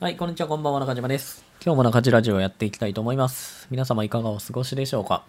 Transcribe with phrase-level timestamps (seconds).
[0.00, 1.44] はい、こんにちは、こんばんは、中島です。
[1.62, 3.68] 今日も中島ラジオをやっていきたいと思います。
[3.70, 5.26] 皆様いかがお過ごしでしょうか？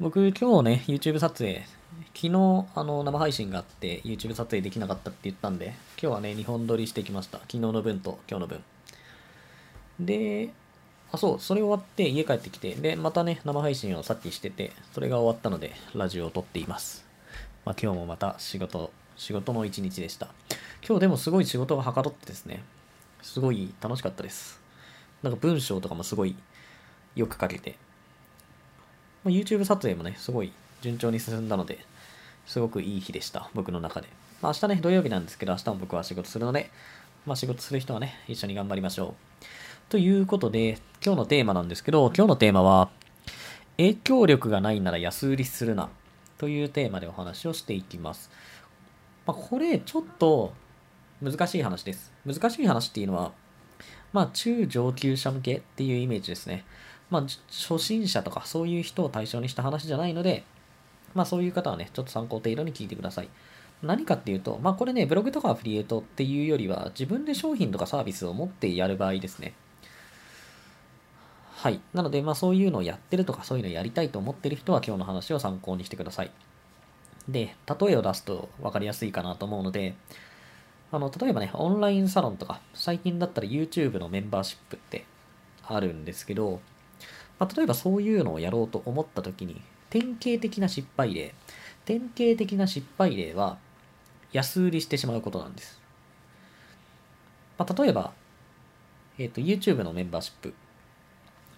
[0.00, 1.64] 僕、今日ね、YouTube 撮影、
[2.12, 7.38] 昨日、あの、生配信があって、YouTube 撮影できなかったって言ったんで、今日はね、2本撮りしてきました。
[7.38, 8.64] 昨日の分と今日の分。
[10.00, 10.52] で、
[11.12, 17.06] あ、そう、それ終わって家帰ってきて、で、またね、生配信をさっきしてて、それが終わったので、ラジオを撮っています。
[17.64, 20.26] まあ、今日もまた仕事、仕事の一日でした。
[20.84, 22.64] 今日でもすごい仕事がはかどってですね、
[23.22, 24.60] すごい楽しかったです。
[25.22, 26.34] なんか文章とかもすごい
[27.14, 27.76] よく書けて、
[29.24, 31.84] まあ、YouTube 撮影もね、すごい順調に進んだので、
[32.46, 34.08] すごくいい日でした、僕の中で。
[34.40, 36.70] まあ、明日ね、土曜日なんですけど、明日も僕は仕事するので、
[37.26, 39.40] まあ、仕事する人はね、一緒に頑張りましょう。
[39.90, 42.90] ということで、今日のテーマなんですけど、今日のテーマは、
[43.76, 45.90] 影響力がないなら安売りするな、
[46.38, 48.30] というテーマでお話をしていきます。
[49.26, 50.54] まあ、これ、ちょっと、
[51.22, 52.12] 難しい話です。
[52.24, 53.32] 難しい話っていうのは、
[54.12, 56.64] まあ、中上級者向けっていうイメージですね。
[57.10, 60.44] まあ、初心者とかそういう人を対象にした話じゃないので、
[61.14, 63.28] まあ、そういう方はね、ちょっと参考程度に聞いてください。
[63.82, 69.54] 何かっていうと、まあ、これね、ブログとかアフリエイトっていうよりは、自分で商品とかサービスを持ってやる場合ですね。
[71.56, 71.80] はい。
[71.94, 76.30] なので、まあ、そういうのをやってるとか、そういうのをやりたいと思ってる人は、今日の話を参考にしてください。
[77.28, 79.94] で、例えを出すと分かりやすいかなと思うので、
[80.92, 85.04] あの、例えばね、オンラインサロンとか、最近だったら YouTube のメンバーシップって
[85.64, 86.60] あるんですけど、
[87.38, 91.34] まあ、例えばそういうのをやろうと思った時に、典型的な失敗例、
[91.84, 93.58] 典型的な失敗例は、
[94.32, 95.80] 安売りしてしまうことなんです。
[97.56, 98.12] まあ、例えば、
[99.18, 100.54] えっ、と、YouTube のメンバーシップ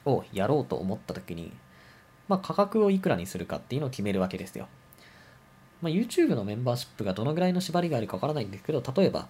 [0.05, 1.53] をやろうと思った時に、
[2.29, 4.69] まあ、価格をいくらにするかっていうのを決めるわけですよ。
[5.83, 9.29] まあ、YouTube のメンバーシップがどのぐらいの縛りがあるかわからないんですけど、例えば、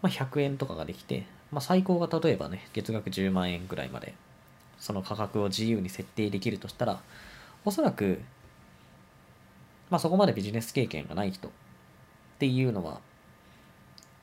[0.00, 4.14] まあ、100円とかができて、まあ、最高が例えばね、月額10万円ぐらいまで、
[4.78, 7.00] その価格を自由に設定できるとしたら、
[7.64, 8.20] おそらく、
[9.90, 11.50] まあ、そこまでビジネス経験がない人っ
[12.38, 13.00] ていうのは、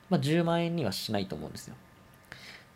[0.08, 1.74] まあ、10万円にはしないと思うんですよ。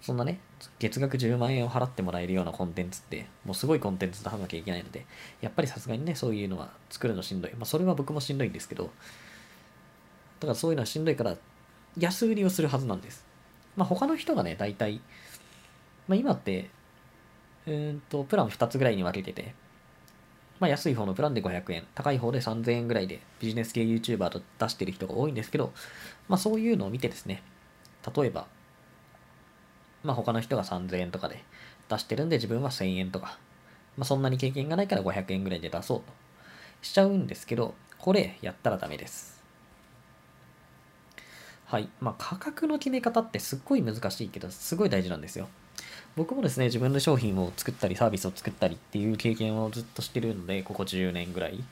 [0.07, 0.39] そんなね、
[0.79, 5.05] 月額10万円を払ってもらえるようなコンテンツって、もうすごいコンテンツ出さなきゃいけないので、
[5.41, 7.51] やっぱりさすがにね、そういうのは作るのしんどい。
[7.55, 8.91] まあ、それは僕もしんどいんですけど、だ
[10.43, 11.37] からそういうのはしんどいから、
[11.99, 13.27] 安売りをするはずなんです。
[13.75, 15.01] まあ、他の人がね、大体、
[16.07, 16.71] まあ、今って、
[17.67, 19.55] うんと、プラン2つぐらいに分けてて、
[20.61, 25.73] まあ、安い方のプランで500円、高い方で3000円ぐらいでビジネス系 YouTuber と出してる人が多いんですけど、
[26.29, 27.43] まあ、そういうのを見てですね、
[28.17, 28.47] 例えば、
[30.03, 31.43] まあ、他の人が3000円とかで
[31.89, 33.39] 出してるんで自分は1000円とか、
[33.97, 36.05] まあ、そんなに経験がないから500円ぐらいで出そうと
[36.83, 39.43] しちゃうんですけど、これやったらダメです。
[41.67, 41.89] はい。
[42.01, 45.49] まあ、価格の決め方ってすっごい難しいけど、すごい大事なんですよ。
[46.15, 51.63] 僕もですね、自分で商品を作ったり、サービスを作ったりっていう経験をずっとしてるので、ここ10年ぐらい。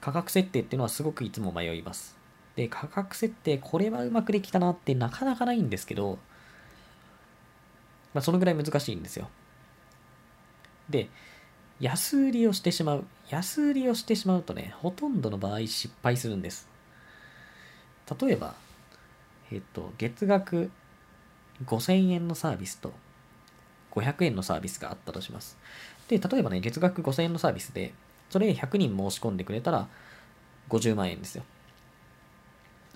[0.00, 2.14] 価格設定っていうのはすごくいつも迷います。
[2.56, 6.18] で、価格設定、これはうまくできたなってなかなかないんですけど、
[8.14, 9.28] まあ、そのぐらい難しいんですよ。
[10.88, 11.08] で、
[11.80, 13.04] 安売りをしてしまう。
[13.28, 16.68] 安売りをしてしまうとね、ほとんどの場合失敗するんです。
[18.20, 18.54] 例えば、
[19.50, 20.70] えっと、月額
[21.64, 22.92] 5000円のサービスと
[23.92, 25.56] 500円のサービスがあったとします。
[26.08, 27.94] で、例えばね、月額5000円のサービスで、
[28.30, 29.88] それ100人申し込んでくれたら
[30.68, 31.44] 50万円ですよ。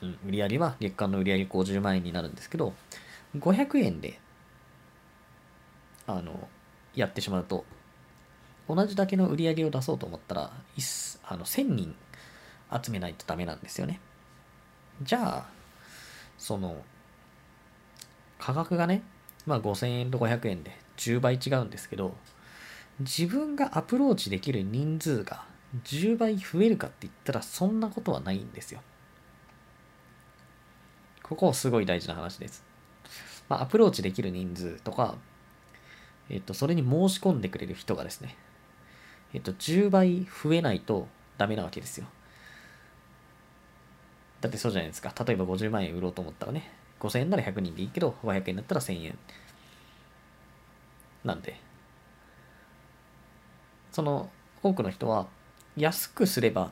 [0.03, 2.75] うん、売り上げは月間の売り上げ50万円になるんですけど、
[3.37, 4.21] 500円で
[6.09, 6.49] あの、
[6.95, 7.65] やってしまうと、
[8.69, 10.53] 同じだけの売り上げを出そうと思ったら、
[11.25, 11.95] あの1000人
[12.83, 14.01] 集めないとダメなんですよね。
[15.03, 15.47] じゃあ、
[16.39, 16.83] その、
[18.39, 19.03] 価格がね、
[19.47, 22.17] まあ5000円と500円で10倍違うんですけど、
[23.01, 25.45] 自分がアプローチできる人数が
[25.85, 28.81] 10倍増えるかって言ったらそんなことはないんですよ。
[31.23, 32.65] ここすごい大事な話です。
[33.49, 35.17] まあ、アプローチできる人数とか、
[36.31, 38.37] えっと、それに申し込んでくれる人がですね、
[39.33, 42.07] えっと、10倍増えないとダメなわけですよ。
[44.41, 45.13] だってそうじゃないですか。
[45.25, 46.71] 例えば50万円売ろうと思ったらね、
[47.01, 49.19] 5000円なら100人でいいけど、500円だったら1000円。
[51.25, 51.61] なんで、
[53.91, 54.31] その
[54.63, 55.27] 多くの人は
[55.77, 56.71] 安くすれば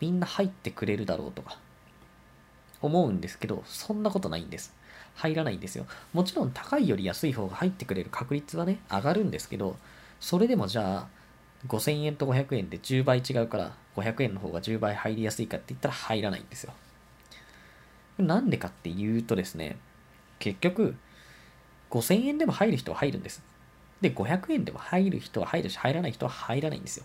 [0.00, 1.58] みんな入ってくれるだろうとか
[2.82, 4.74] 思うんですけど、そんなことないんです。
[5.16, 5.86] 入らないんですよ。
[6.12, 9.76] もちろん高いより安い方が入ってくれる確率はね、上がるんですけど、
[10.20, 11.08] それでもじゃあ、
[11.66, 16.72] 5000円と500円で10倍違うから、500円の方が10倍入りやすいかって言ったら入らないんですよ。
[18.18, 19.78] なんでかっていうとですね、
[20.38, 20.94] 結局、
[21.90, 23.42] 5000円でも入る人は入るんです。
[24.00, 27.04] で、500円でも入る人は入るし、入らない人は入らないんですよ。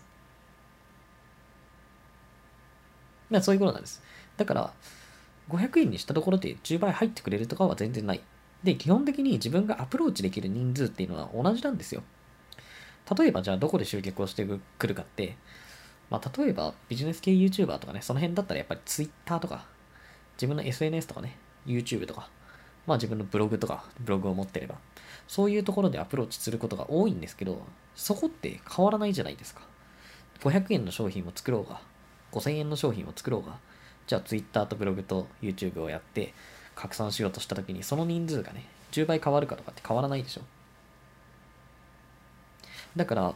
[3.30, 4.02] まあそういうことなんです。
[4.36, 4.72] だから、
[5.48, 8.20] 500円にしたところで10倍入ってくれるとかは全然ない。
[8.62, 12.02] で、基本的に自分がアプローチできる人数っていうのは同じなんですよ。
[13.18, 14.46] 例えばじゃあどこで集客をして
[14.78, 15.36] くるかって、
[16.10, 19.66] まあ例えばビジネス系 YouTuber とかね、その辺だったらやっぱり Twitter とか、
[20.36, 21.36] 自分の SNS とかね、
[21.66, 22.30] YouTube とか、
[22.86, 24.76] まあ自分のブログとか、ブログを持ってれば、
[25.26, 27.60] そういうところでアプローチすることが多いんですけど、
[27.94, 29.62] そこって変わらないじゃないですか。
[30.40, 31.80] 500円の商品を作ろうが、
[32.32, 33.58] 5000円の商品を作ろうが、
[34.12, 36.34] じゃあ Twitter とブログと YouTube をやって
[36.74, 40.42] 拡散しようとした時にその人数がね、10倍変わるかとかって変わらないでしょ。
[42.94, 43.34] だから、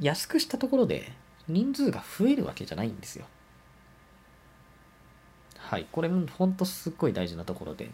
[0.00, 1.12] 安くしたところで
[1.46, 3.26] 人数が増えるわけじゃないんですよ。
[5.58, 5.86] はい。
[5.92, 7.90] これ、ほんとすっごい大事なところで。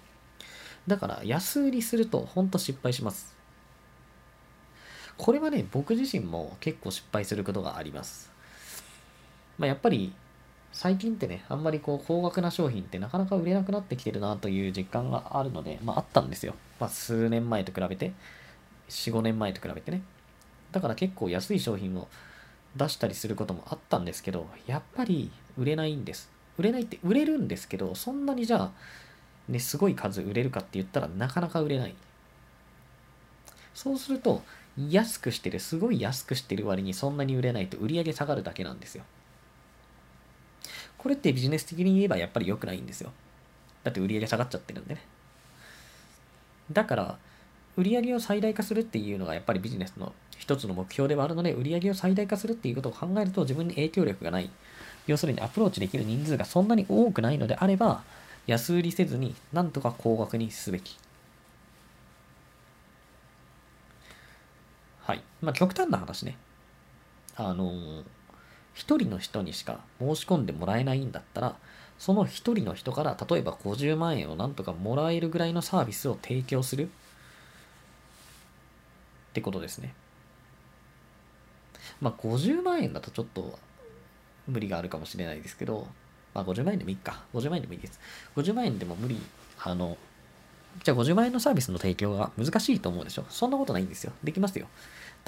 [0.87, 3.35] だから、安売りするとほんと失敗します。
[5.17, 8.31] これはね、僕自身も結構失敗することがあります。
[9.59, 10.13] まあ、やっぱり、
[10.73, 16.55] 最近ってね、あんまりこう、高額な商品ってなかなか売れなくなってきてるなという実感があるので、まあ、あったんですよ。
[16.79, 18.13] まあ、数年前と比べて、
[18.89, 20.03] 4、5年前と比べてね。
[20.73, 22.09] だから結構安い商品を
[22.77, 26.31] 出したりすることもあったんですけど、やっぱり売れないんです。
[26.57, 28.73] 売れないって売れるんですけど、そんなにじゃあ、
[29.49, 31.95] ね、すごい数売れるかって言ったらなかなか売れない。
[33.75, 34.43] そうすると、
[34.77, 39.05] 安くしてる、すごい安くしてる割にそんなに売れないと売り上げ下がるだけなんですよ。
[41.01, 43.11] これってビジネス的に言えばやっぱり良くないんですよ。
[43.83, 45.01] だって売り上げ下がっちゃってるんでね。
[46.71, 47.19] だから、
[47.79, 54.51] 売り上げを最大化するっていうのがやっぱりビジネスの一つの目標ではあるので、売り上げを最大化するっていうことを考えると自分に影響力がない。
[55.07, 58.03] 要するにアプローチできる人数がそんなに多くないのであれば、
[58.47, 60.99] 安売りせずになんとか高額にすべき。
[65.05, 65.23] はい。
[65.41, 66.37] まあ極端な話ね。
[67.37, 68.05] あのー、
[68.81, 71.57] 一人の人にしか申し込んでもらえないんだったら、
[71.99, 76.89] その一人の人から例えば50万円をなんとかもらえるぐらいのサービスを提供するっ
[79.35, 79.93] てことですね。
[82.01, 83.59] まあ50万円だとちょっと
[84.49, 85.87] 無理があるかもしれないですけど、
[86.33, 87.23] まあ50万円でもいいか。
[87.35, 88.01] 50万円でもいいです。
[88.35, 89.21] 50万円でも無理、
[89.63, 89.99] あの、
[90.83, 94.13] じゃあ50万円のサービスの提供が難しいと思うでしょそんなことないんですよ。
[94.25, 94.69] できますよ。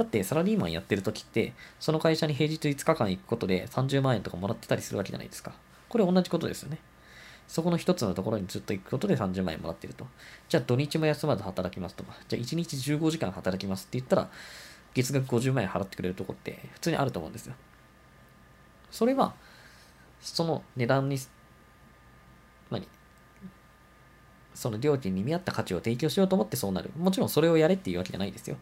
[0.03, 5.53] だってサラリーマンやってる時って、その会社に平日5日間行くことで30万円とかもらってたりするわけじゃないですか。
[5.89, 6.79] これ同じことですよね。
[7.47, 10.07] そこの一つのところにずっと行くことで30万円もらってると。
[10.49, 14.29] じゃあ土日も休まず働きますとか、じゃあ1日15時間働きますって言ったら、
[14.95, 17.55] 月額50万円払ってくれるとこって普通にあると思うんですよ。
[18.91, 19.35] それは、
[20.21, 21.19] その値段に、
[22.71, 22.89] 何？
[24.55, 26.91] その料金に見合った価値を提供しようと思ってそうなる。
[26.99, 28.57] もちろんそれをやれっていうわけじゃないですよ。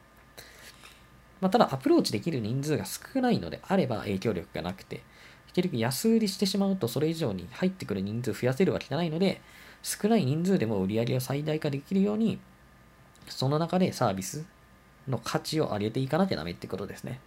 [1.41, 5.03] まあ、ただアプローチできる人数が少ないのであれば影響力がなくて、
[5.53, 9.41] 結局安売りしてしまうとそれ以上に入ってくる人数増やせるわけじゃないので、
[9.83, 12.39] 少ない人数でも売り上げを最大化できるように、
[13.29, 14.45] その中でサービス
[15.09, 17.21] の価値を上げていかなきゃダメってことですね。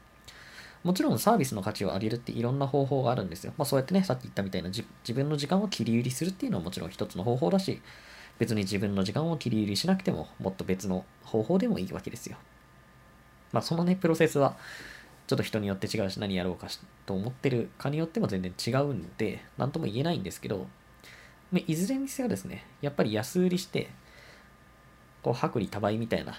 [0.83, 3.53] もちろんサービスの価値を上げるっていろんな方法があるんですよ。
[3.57, 7.81] まあそうやってね、さっき言ったみたいな自分の時間を切り売りするっていうのはもちろん一つの方法だし、
[8.37, 12.37] 別に自分の時間を切り売りしなくても、もっと別の方法でもいいわけですよ。
[13.53, 14.57] まあそのね、プロセスは、
[15.25, 16.67] ちょっと人によって違うし、何やろうか
[17.05, 20.67] と思ってるかによっても全然違うんで、何とも言えないんですけど、
[21.53, 23.89] いずれにせよですね、やっぱり安売りして、
[25.21, 26.33] こう、薄利多売みたいな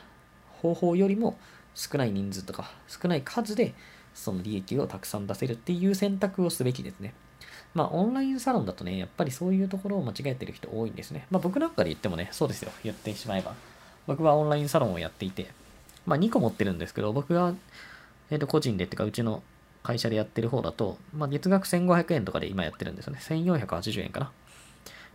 [0.60, 1.38] 方法よりも
[1.74, 3.74] 少ない人数とか少ない数で
[4.14, 7.14] その利益をたくさん出せるっていう選択をすべきですね。
[7.74, 11.26] まあ、オンラインサロンだとね、やっぱりそういうところを間違えてる人多いんですね。
[11.30, 13.54] まあ、僕なんかで言ってもね、そうですよ、言ってしまえば。
[14.06, 15.48] 僕はオンラインサロンをやっていて、
[16.06, 17.54] まあ、2個持ってるんですけど、僕が、
[18.30, 19.42] えっ、ー、と、個人でっていうか、うちの
[19.82, 23.20] 会社でやってる方だと、まあ、月額1500円とかで今やってるんですよね。
[23.22, 24.32] 1480円かな。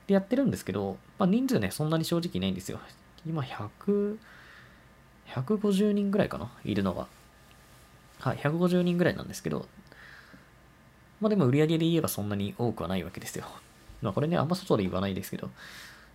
[0.07, 2.79] でやってるんですけど、まあ、人数ね、そんなに正直いないんですよ。
[3.25, 4.17] 今100、
[5.27, 7.07] 150人ぐらいかな、いるのが。
[8.19, 9.65] はい、150人ぐらいなんですけど、
[11.21, 13.45] まあでも売り上げで言えばそんなに多くはないわけですよ。
[14.01, 15.49] まあこれね、あんま外で言わないですけど、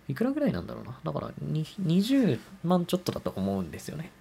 [0.07, 0.99] いくらぐらいなんだろうな。
[1.03, 4.11] だから20万ちょっとだと思うんですよね。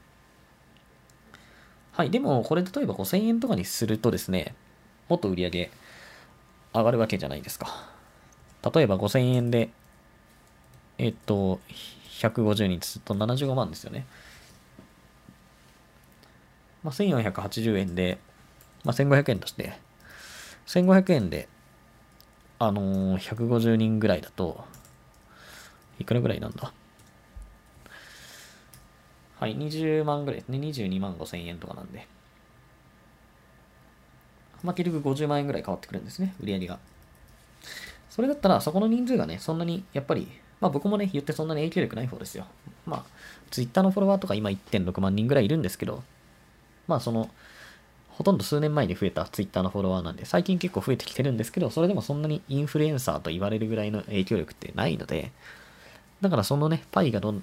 [1.94, 4.56] はい、でもこれ例えば5000円とかにするとですね、
[5.08, 5.70] もっと売り上げ
[6.72, 7.88] 上がるわけじゃないですか。
[8.74, 9.70] 例えば5000円で、
[10.98, 11.60] えっと、
[12.20, 14.06] 150人すると75万ですよね。
[16.82, 18.18] まあ、1480円で、
[18.82, 19.74] まあ、1500円として、
[20.66, 21.48] 1500円で、
[22.58, 24.64] あのー、150人ぐらいだと、
[26.00, 26.72] いくらぐらいなんだ？
[29.38, 30.59] はい、20万ぐらいですね。
[30.59, 32.07] 22万5千円とかなんで。
[34.62, 36.79] まあ、結局50万円ぐらい変わってくるんですね、売り上げが。
[38.11, 40.29] それだったら、そこの人数がね、そんなに、やっぱり、
[40.61, 42.47] まあ僕もね、言ってそんなに影響力ない方ですよ。
[42.87, 43.05] まあ、
[43.50, 46.03] Twitter のフォロワーとか今1.6万人ぐらいいるんですけど、
[46.87, 47.31] まあその、
[48.11, 55.33] ほとんど数年前に増えた Twitter のフォロワーなんで、最近結構増えてきてるんですけど、それでもそんなにインフルエンサーと言われるぐらいの影響力ってないので、
[56.21, 57.43] だからそのね、パイがどん、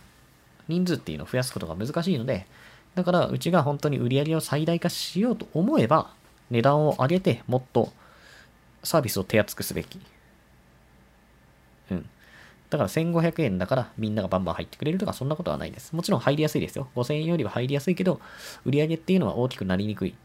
[0.72, 2.48] 人数っていうのを増やすことが難しいので、
[2.96, 6.12] だからうちが本当に売り上げを最大化しようと思えば、
[6.50, 7.92] 値段を上げてもっと
[8.84, 10.00] サービスを手厚くすべき。
[11.92, 12.10] うん。
[12.70, 15.96] だから1500円だからみんながバンバン入ってくれるとかそんなことはないです。
[15.96, 16.88] もちろん入りやすいですよ。
[16.96, 18.22] 5000円よりは入りやすいけど、
[18.66, 20.16] 売り上げっていうのは大きくなりにくい。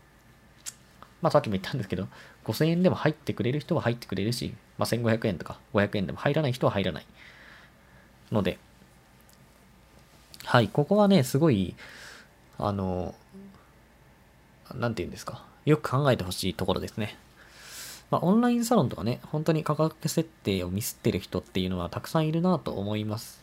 [1.23, 2.09] まあさっきも言ったんですけど、
[2.45, 7.07] 5000円でも入ってくれる人は入ってくれるし、まあ1500円とか500円でも入らない人は入らない。
[8.31, 8.59] ので、
[10.47, 11.75] はい、ここはね、すごい、
[12.57, 13.17] あの、
[14.73, 15.45] なんて言うんですか。
[15.65, 17.17] よく考えてほしいところですね。
[18.13, 23.43] まあ、オンラインサロンとかね、本当に価格設定をミスってる人っていうのはたくさんいるなと思います。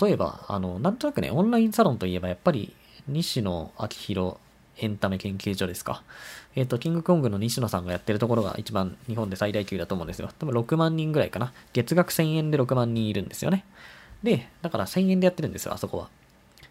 [0.00, 2.74] 例えば、あの、なんとなくね、オンラインサロンといえばやっぱり、
[3.06, 4.36] 西野昭弘
[4.78, 6.02] エンタメ研究所ですか。
[6.56, 10.28] えっ、ー、と、キングコングの西野さんがやってるところが一番日本で最大級だと思うんですよ。
[10.40, 11.52] 多分6万人ぐらいかな。
[11.72, 13.64] 月額1000円で6万人いるんですよね。
[14.22, 16.08] で、だから1000円でやってるんですよ、あそこは。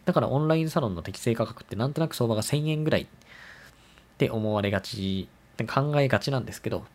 [0.06, 3.08] だからオンラインサロンの適正価格ってなんとなく相場が1000円ぐらいっ
[4.18, 5.28] て思われがち、
[5.68, 6.86] 考えがちなんですけど、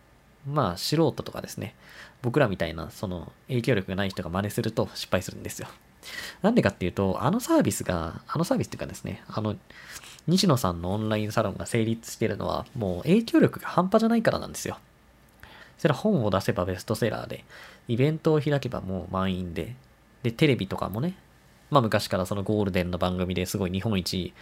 [0.46, 1.74] まあ素人とかですね、
[2.22, 5.68] 僕らみたいなその影響力がない人が真似すると失敗するんですよ。
[6.42, 9.56] なんでかっていうと、あのサービスが、あのサービスっていうかですね、あの、
[10.26, 14.78] 西野さんのオンラインサロンが成立してるのは、もう影響力が半端じゃないからなんですよ。
[15.78, 17.44] それは本を出せばベストセラーで、
[17.88, 19.74] イベントを開けばもう満員で、
[20.22, 21.14] で、テレビとかもね、
[21.70, 24.34] まあ昔からそのゴールデンの番組ですごい日本一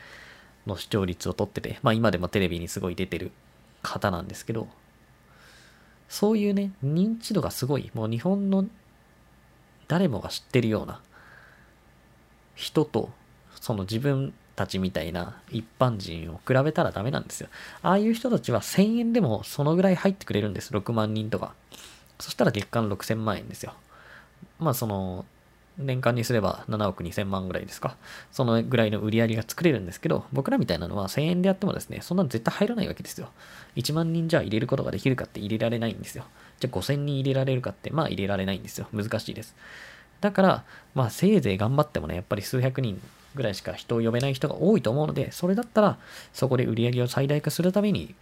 [0.67, 3.33] の視聴率を取ってて、まあ今でもテレビにすごい出てる
[3.83, 4.69] 方なんですけど、
[6.09, 8.67] そういうね、認知度がすごい、もう日本の
[9.87, 11.01] 誰もが知ってるような
[12.55, 13.11] 人と、
[13.61, 17.49] その自分たちみたいな一般人を比べたらダメなんですよ。
[17.83, 20.73] ああいう人たちは1000円でもそのぐらい入ってくれるんです。
[20.73, 21.55] 6万人とか。
[22.19, 23.73] そしたら月間6000万円ですよ。
[24.59, 25.25] まあその、
[25.81, 27.97] 年間にすれば7億2000万ぐらいですか。
[28.33, 33.29] そのぐらいの売り上げが作れるんですけど、僕らみたいなのは1000円でやってもですね、そんな絶対入らないわけですよ。
[33.77, 36.25] 1万人じゃ入れることができるかって入れられないんですよ。
[36.61, 38.87] じゃあ5000人入れられるかって、まあ入れられないんですよ。
[38.93, 39.55] 難しいです。
[40.21, 43.01] だから、まあせいぜい頑張ってもね、やっぱり数百人
[43.35, 45.99] ぐらいしか人を呼べない人が多いと思うので、それだったら、
[46.33, 48.15] そこで売り上げを最大化するために、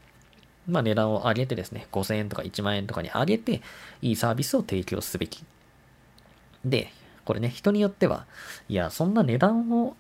[0.67, 3.63] まあ値段を上げてですね、5000円とか1万円とかに上げて、
[4.03, 5.45] いいサービスを提供すべき。
[6.65, 6.93] で、
[7.29, 8.25] これね、人によっては、
[8.71, 9.95] いや、そんな値段を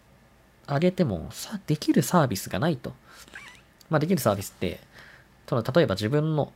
[0.66, 2.94] 上げてもさ、できるサービスがないと。
[3.90, 4.80] まあ、できるサービスって、
[5.46, 6.54] その例えば自分の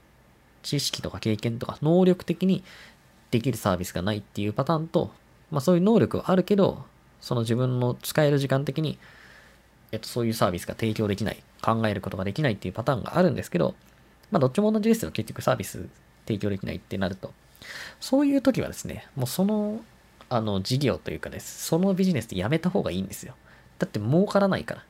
[0.63, 2.65] 知識とか経験とか能力的に
[3.31, 5.13] できるサービスがないっていうパターンと、
[5.51, 6.87] まあそういう能力はあるけど、
[7.21, 8.99] その自分の使える時間的に、
[9.91, 13.75] えっと、そういうサービスが提供できない、考えることができないっていうパターンがあるんですけど、
[14.31, 15.11] まあどっちも同じですよ。
[15.11, 15.87] 結局サービス
[16.27, 17.35] 提供できないってなると。
[18.01, 19.83] そういう時はですね、もうその
[20.35, 23.35] あの、事業というかです、そのビジネスってやめた方がいいんですよ。
[23.79, 24.85] だって儲からないから。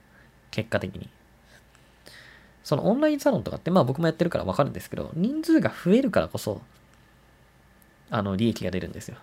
[0.52, 1.08] 結果的に。
[2.62, 6.60] そのオンラインサロンとかって、まあ僕もやってるからわかるんですけど、人数が増えるからこそ、
[8.10, 9.16] あの、利益が出るんですよ。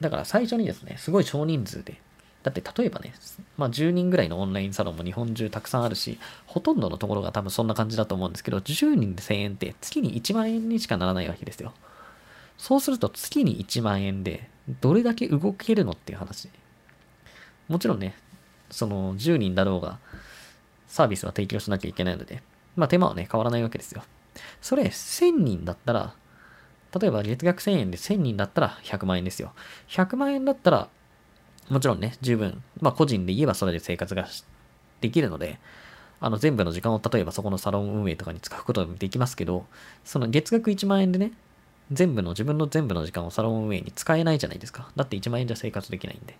[0.00, 2.00] だから最初にですね、すごい少人数で、
[2.44, 3.14] だって例えばね、
[3.56, 11.72] まあ10人ぐらいのオンラインサロンも日本中たくさんあるし、ほとんどのところが多分そんな感じだと思うんですけど、10人で1000円って月に1万円にしかならないわけですよ。
[12.56, 14.48] そうすると月に1万円で
[14.80, 16.48] どれだけ動けるのっていう話。
[17.68, 18.14] もちろんね、
[18.70, 19.98] その10人だろうが
[20.86, 22.42] サービスは提供しなきゃいけないので、
[22.76, 24.02] まあ手間はね、変わらないわけですよ。
[24.60, 26.14] それ1000人だったら、
[26.98, 29.52] 例えば月額1000円で1000人だったら100万円ですよ。
[29.88, 30.88] 100万円だったら、
[31.68, 34.28] もちろんね、十分、まあ個人で言えばそれで生活が
[35.00, 35.58] できるので、
[36.20, 39.66] あの全部の時間を例えばそこのサロン運営とかに使うこともできますけど、
[40.04, 41.32] その月額1万円でね、
[41.94, 44.90] 全部の、自分の全部の時間をサロン運営に使えないじゃないですか。
[44.96, 46.36] だって1万円じゃ生活できないんで。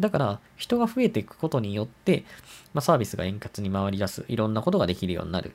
[0.00, 2.24] だから、人が増えていくことによって、
[2.74, 5.52] まあ、サービスが円滑に回り出す、いろんなことができるようになる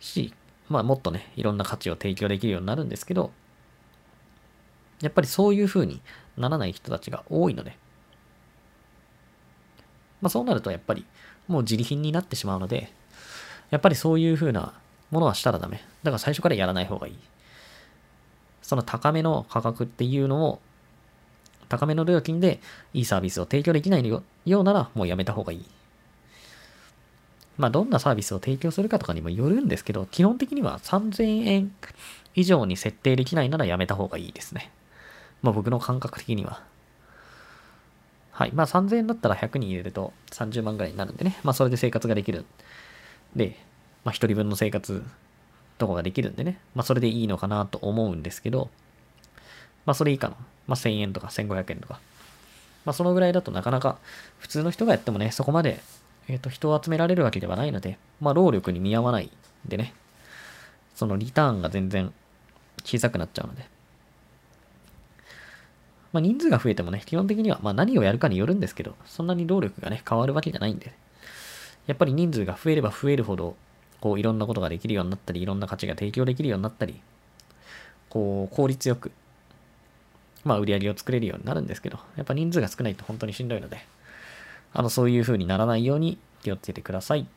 [0.00, 0.34] し、
[0.68, 3.30] まあ、もっとね、いろんな価値を提供できるようになるんですけど、
[5.00, 6.00] やっぱりそういう風に
[6.36, 7.76] ならない人たちが多いので、
[10.20, 11.04] まあ、そうなるとやっぱり、
[11.48, 12.92] もう自利品になってしまうので、
[13.70, 14.74] やっぱりそういう風な
[15.10, 15.78] ものはしたらダメ。
[16.02, 17.18] だから最初からやらない方がいい。
[18.72, 20.58] その高めの価格っていうのを、
[21.68, 22.58] 高めの料金で
[22.94, 25.64] いいサービスを提供できないようならもうやめた方がいい。
[27.58, 31.74] まあ、どんなサービスを提供するかとかにもよるんですけど、基本的には3000円
[32.34, 34.70] 以上に設定できないならやめた方がいいですね。
[35.42, 36.62] まあ、僕の感覚的には。
[38.30, 38.52] はい。
[38.54, 41.38] まあ、3000円だったら100人入れると30万ぐらいになるんでね。
[41.42, 42.46] まあ、それで生活ができる。
[43.36, 43.54] で、
[44.06, 45.04] まあ、1人分の生活
[45.82, 46.58] とかができるんでね。
[46.74, 48.70] まあ、それでいいのかなと思うんですけど、
[49.84, 50.36] まあ、それ以下の、
[50.66, 51.98] まあ、1000円とか1500円とか、
[52.84, 53.98] まあ、そのぐらいだとなかなか
[54.38, 55.80] 普通の人がやってもね、そこまで
[56.28, 59.30] えっ、ー、と、人を集められるわけではないので、まあ、労力に見合わないん
[59.68, 59.94] でね、
[60.94, 62.12] そのリターンが全然
[62.84, 63.66] 小さくなっちゃうので。
[66.12, 70.92] まあ、人数が増えてもね、基本的には、まあ、何をやるかによるんですけど、そんなに労力がね、変わるわけじゃないんで、
[71.86, 73.56] やっぱり人数が増えれば増えるほど、
[74.02, 77.00] こう、いろんなことができるようになったり、いろんな価値が提供できるようになったり、
[78.10, 79.12] こう、効率よく、
[80.42, 83.78] まあ、売り上げを作れるようになるんですけど、やっぱ人数が少ないと本当にしんどいので、
[84.74, 87.28] あの、そういう風にならないように気をつけてください。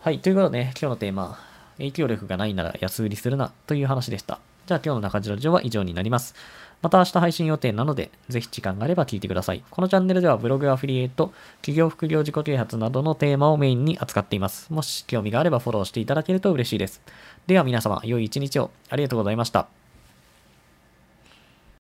[0.00, 0.18] はい。
[0.18, 1.38] ということでね、今日のテーマ、
[1.76, 4.40] 影響力がないなら安売りするなという話でした。
[4.70, 6.32] じゃ今日の中地ラジオは以上になります。
[6.80, 9.64] また明日配信予定なので、ぜひ時間があれば聞いてください。
[9.68, 14.72] このチャンネルではブログアフィリエイト、企業副業自己啓発などのテーマをメインに扱っています。
[14.72, 17.02] もし興味があればフォローしていただけると嬉しいです。
[17.48, 19.79] では皆様、良い一日をありがとうございました。